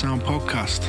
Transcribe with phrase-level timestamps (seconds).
[0.00, 0.80] Sound podcast.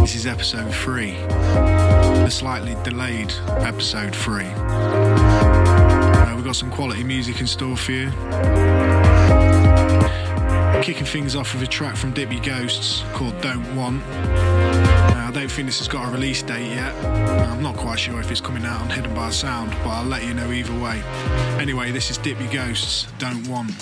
[0.00, 4.46] This is episode three, the slightly delayed episode three.
[4.46, 8.10] Uh, we've got some quality music in store for you.
[10.82, 14.02] Kicking things off with a track from Dippy Ghosts called Don't Want.
[14.04, 16.94] Uh, I don't think this has got a release date yet.
[17.04, 20.24] I'm not quite sure if it's coming out on Hidden by Sound, but I'll let
[20.24, 21.02] you know either way.
[21.60, 23.74] Anyway, this is Dippy Ghosts, Don't Want.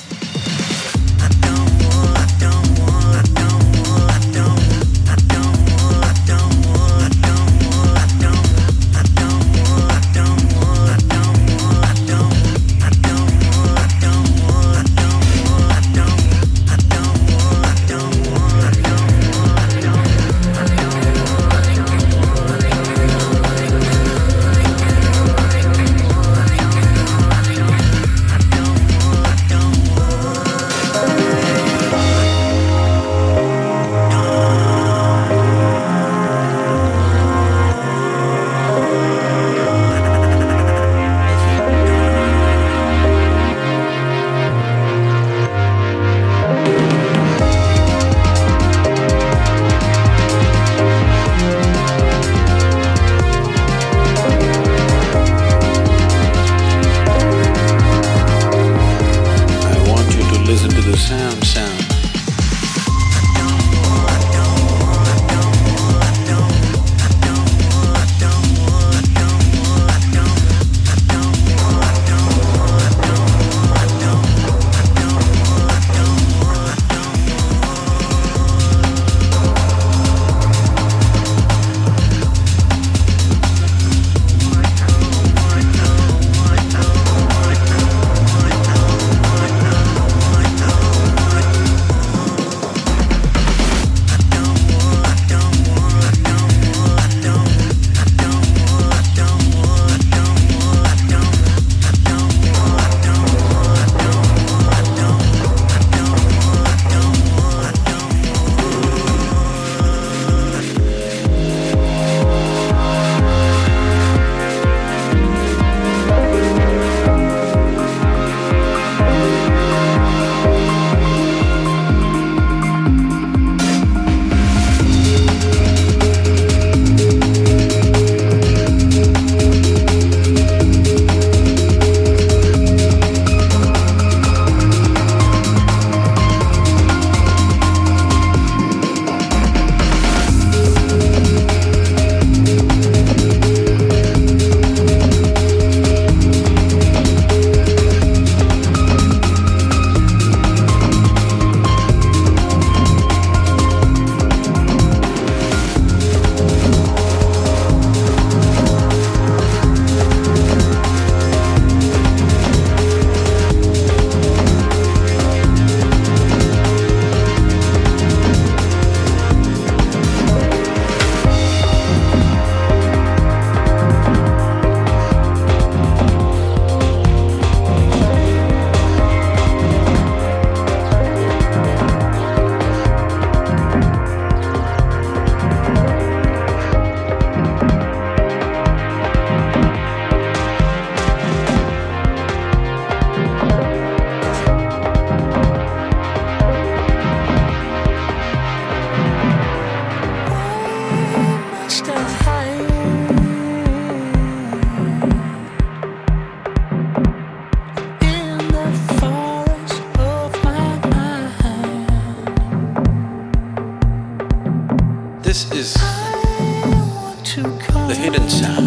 [217.55, 218.67] The hidden sound.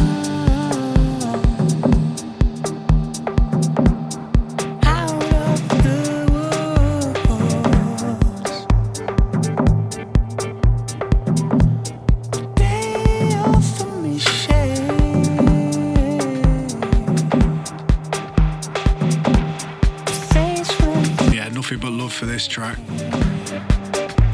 [21.33, 22.77] Yeah, nothing but love for this track.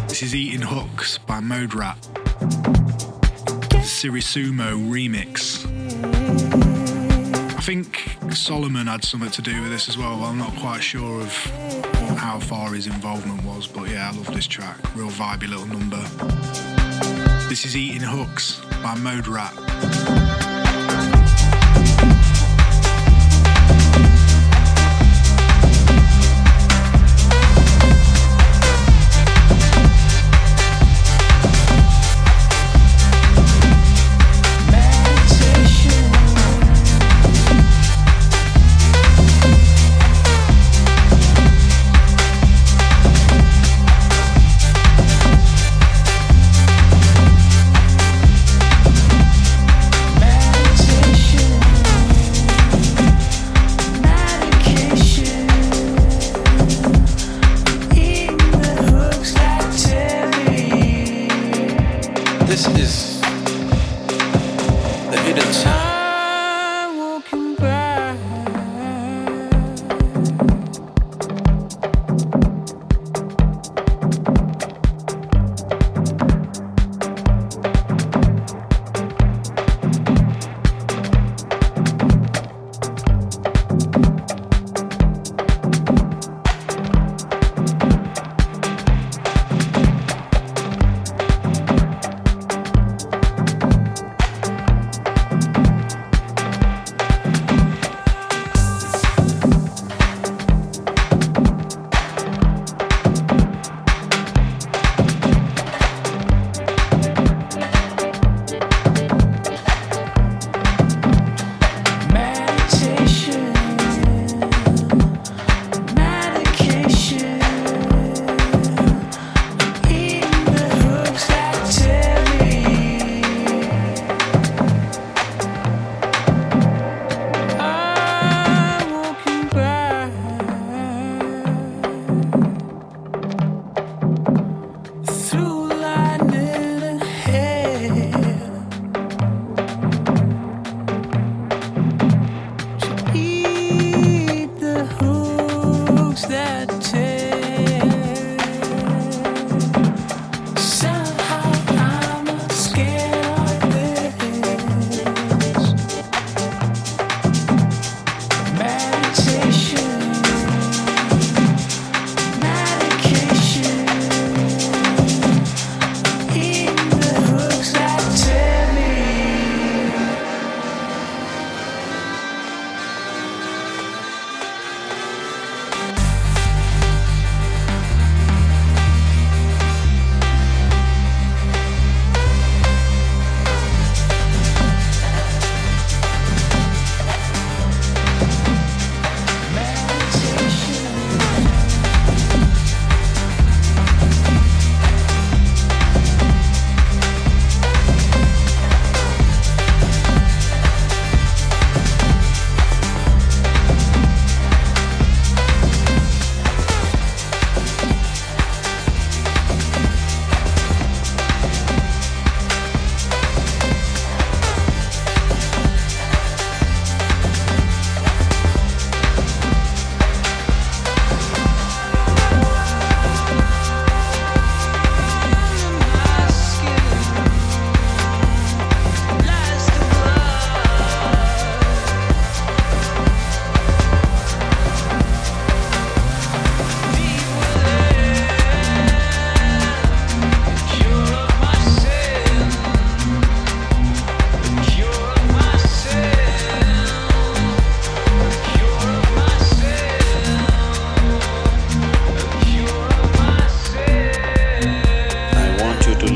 [0.08, 2.13] This is Eating Hooks by Moderat.
[4.04, 5.64] Siriusmo remix.
[7.58, 10.26] I think Solomon had something to do with this as well.
[10.26, 11.34] I'm not quite sure of
[12.18, 14.76] how far his involvement was, but yeah, I love this track.
[14.94, 16.02] Real vibey little number.
[17.48, 20.23] This is Eating Hooks by Moderat.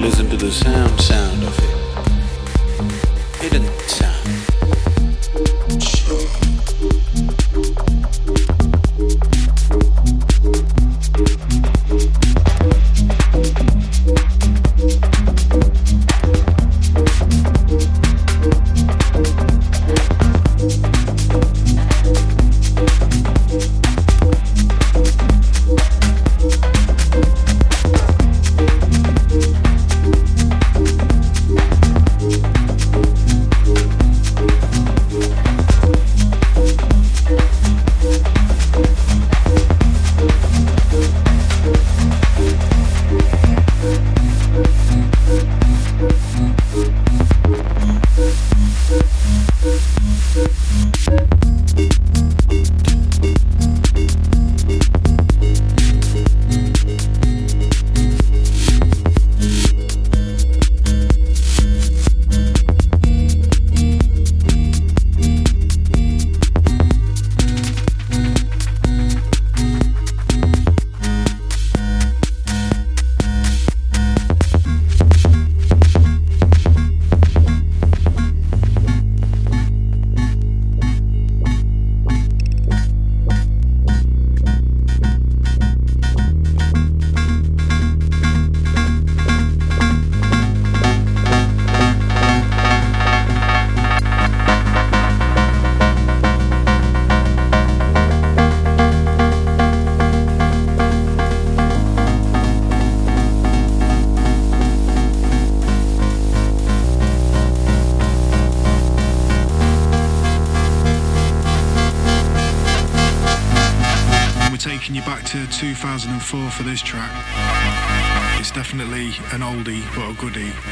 [0.08, 1.77] listen to the sound, sound of it.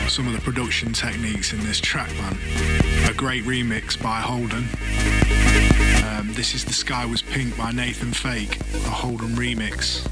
[0.07, 2.38] Some of the production techniques in this track, man.
[3.09, 4.65] A great remix by Holden.
[6.07, 10.05] Um, this is The Sky Was Pink by Nathan Fake, a Holden remix.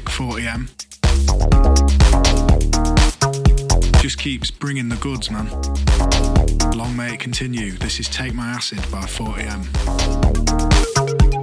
[0.00, 0.68] Prolific 40M.
[4.02, 5.48] Just keeps bringing the goods, man.
[6.72, 7.70] Long may it continue.
[7.72, 11.33] This is Take My Acid by 40M.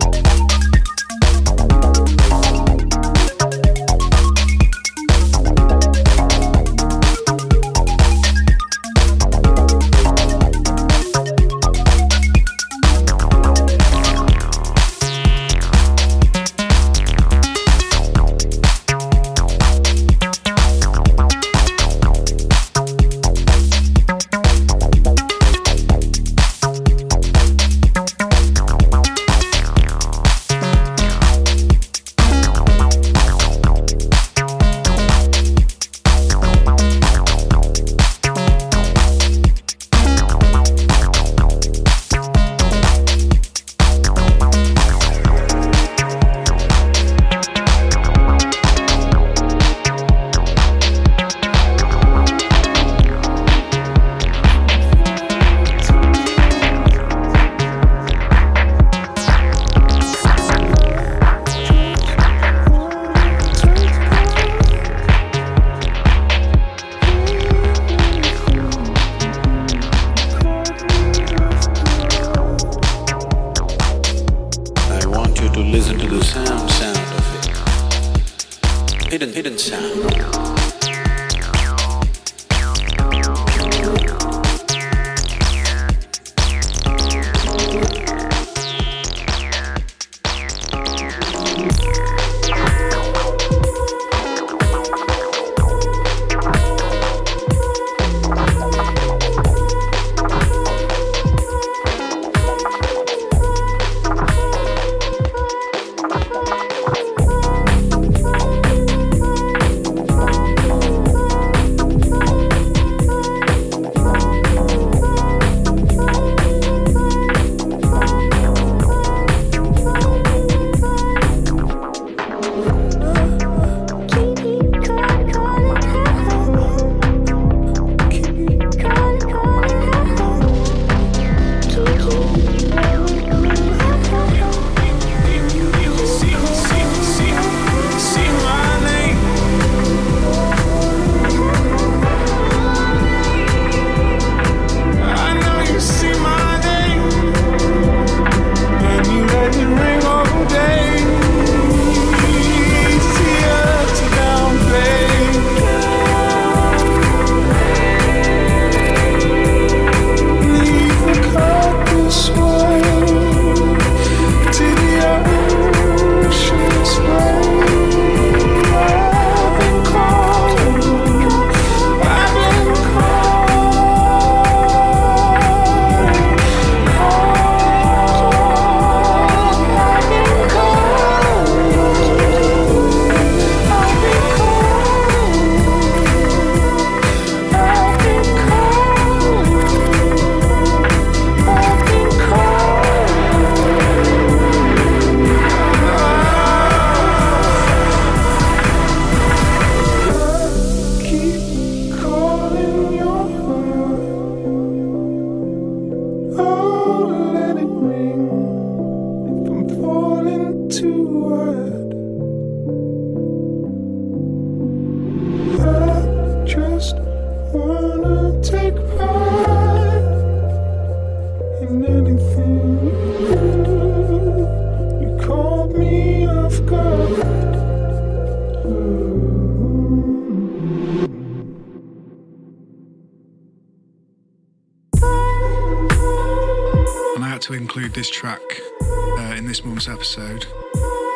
[237.73, 238.41] include this track
[238.81, 240.45] uh, in this month's episode.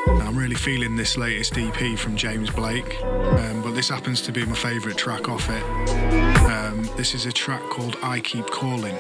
[0.07, 4.45] I'm really feeling this latest EP from James Blake, um, but this happens to be
[4.45, 5.63] my favourite track off it.
[6.45, 8.95] Um, this is a track called I Keep Calling.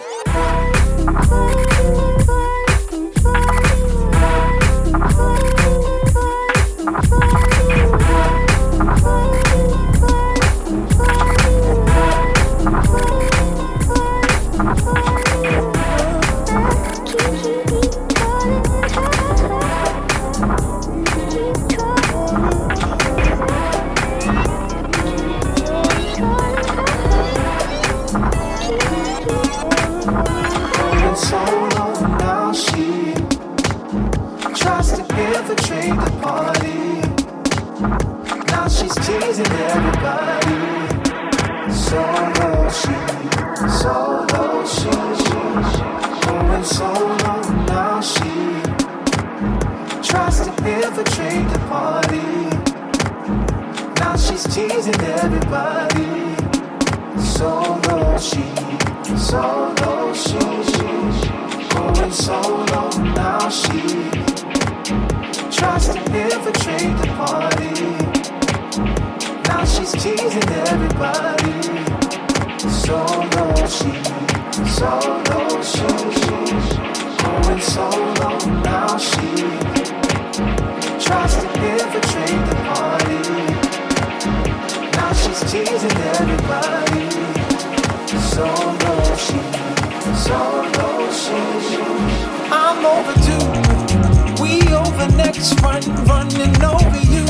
[95.25, 97.25] bullets run, running over you.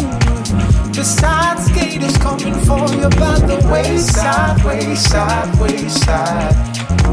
[0.92, 6.56] The side skaters coming for you by the wayside, wayside, wayside,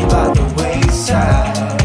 [0.08, 1.82] by the wayside.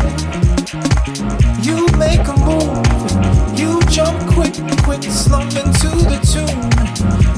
[1.63, 6.69] You make a move, you jump quick, quick, slumming to the tune.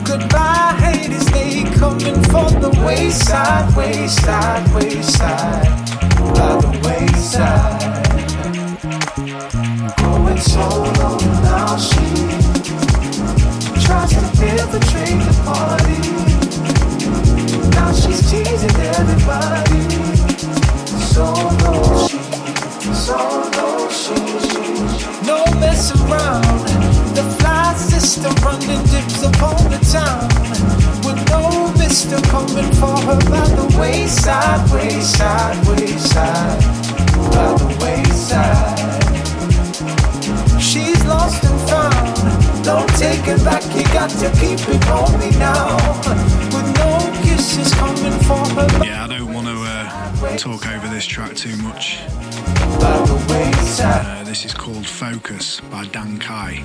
[0.03, 5.67] Goodbye, haters, they coming for the wayside, wayside, wayside,
[6.33, 7.99] by the wayside.
[9.97, 11.28] Going solo.
[14.41, 15.99] infiltrate the party.
[17.75, 19.83] Now she's teasing everybody.
[21.13, 22.19] So no she,
[22.93, 23.39] so.
[25.25, 26.65] No mess around.
[27.15, 30.27] The fly system running dips upon the town.
[31.05, 36.63] With no mister coming for her by the wayside, wayside, wayside.
[37.31, 38.98] By the wayside.
[42.63, 45.77] Don't take it back, you got to keep it on me now.
[46.53, 48.85] With no kisses coming for her.
[48.85, 51.99] Yeah, I don't want to uh, talk over this track too much.
[52.81, 56.63] Uh, this is called Focus by Dan Kye.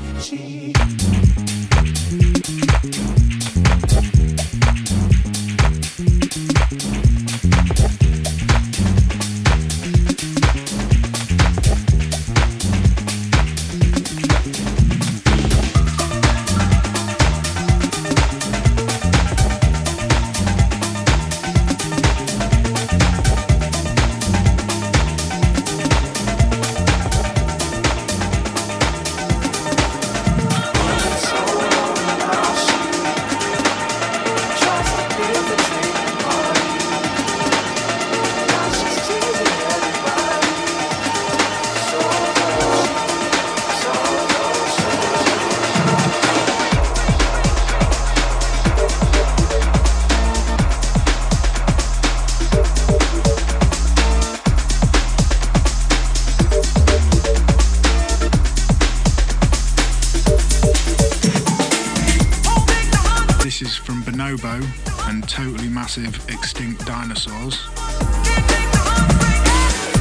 [65.07, 67.61] and totally massive extinct dinosaurs.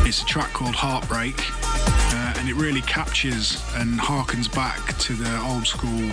[0.06, 5.42] It's a track called Heartbreak, uh, and it really captures and harkens back to the
[5.42, 6.12] old school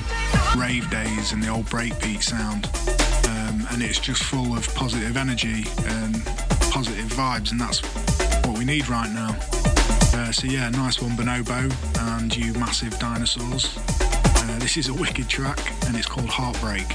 [0.57, 2.67] rave days and the old breakbeat sound.
[3.29, 6.25] Um, and it's just full of positive energy and
[6.71, 7.81] positive vibes, and that's
[8.47, 9.37] what we need right now.
[10.13, 11.71] Uh, so, yeah, nice one, Bonobo,
[12.17, 13.79] and you massive dinosaurs.
[13.81, 16.87] Uh, this is a wicked track, and it's called Heartbreak.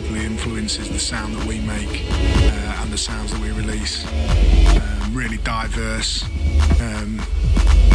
[0.00, 4.06] Massively influences the sound that we make uh, and the sounds that we release.
[4.80, 6.24] Um, really diverse,
[6.80, 7.20] um,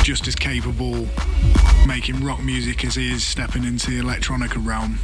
[0.04, 1.08] just as capable
[1.88, 5.00] making rock music as he is stepping into the electronica realm.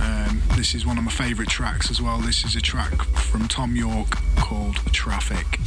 [0.00, 2.18] Um, this is one of my favourite tracks as well.
[2.18, 5.58] This is a track from Thom Yorke called Traffic.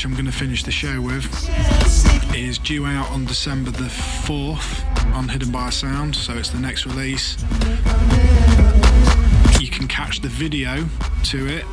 [0.00, 1.26] Finish the show with
[2.34, 6.86] is due out on December the 4th on Hidden by Sound, so it's the next
[6.86, 7.36] release.
[9.60, 10.86] You can catch the video
[11.24, 11.66] to it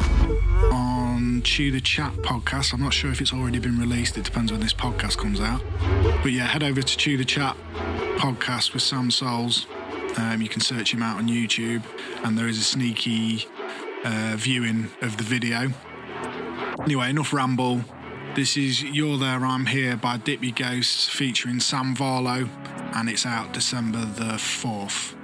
[0.74, 2.74] on Chew the Chat podcast.
[2.74, 5.62] I'm not sure if it's already been released, it depends when this podcast comes out.
[6.22, 7.56] But yeah, head over to Chew the Chat
[8.18, 9.68] podcast with Sam Souls.
[10.18, 11.84] Um, you can search him out on YouTube,
[12.26, 13.46] and there is a sneaky
[14.04, 15.70] uh, viewing of the video.
[16.82, 17.86] Anyway, enough ramble.
[18.36, 22.48] This is You're There, I'm Here by Dippy Ghosts featuring Sam Varlo,
[22.96, 25.16] and it's out December the 4th.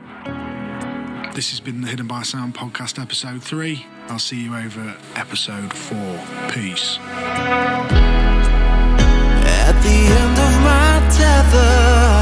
[1.34, 3.86] This has been the Hidden by Sound podcast, episode 3.
[4.10, 6.52] I'll see you over episode 4.
[6.52, 6.98] Peace.
[9.60, 12.13] At the end of my tether.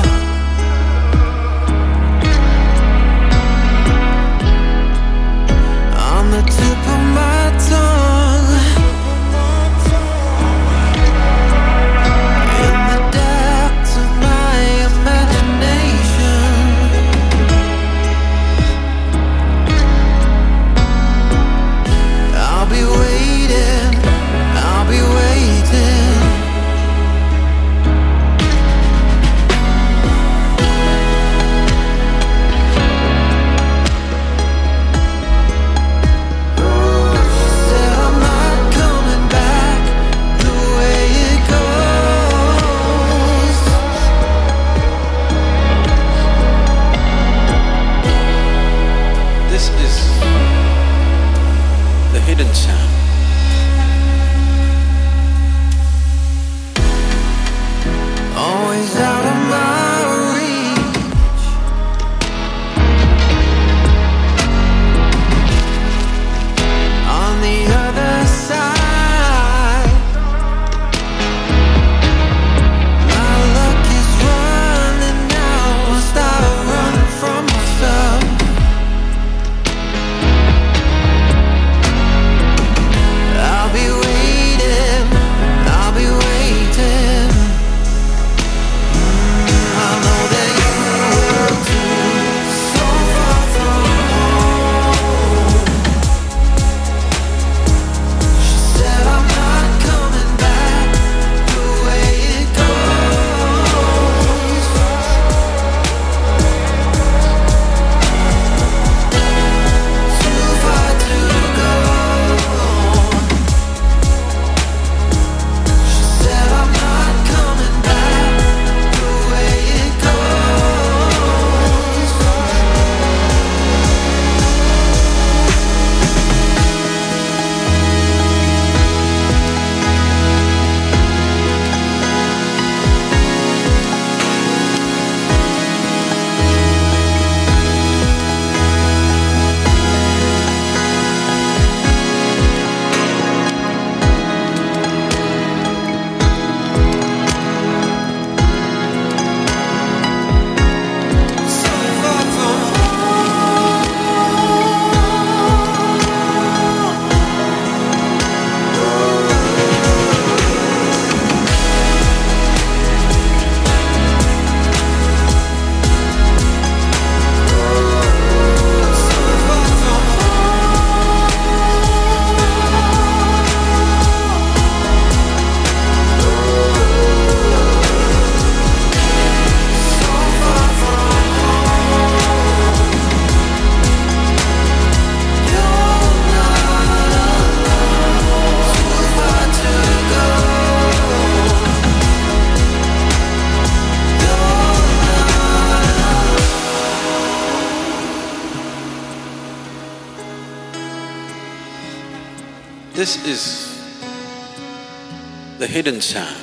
[205.81, 206.40] Hidden sound